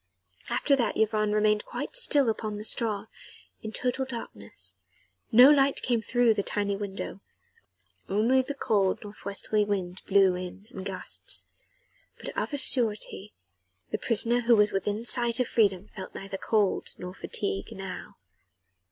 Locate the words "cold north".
8.55-9.23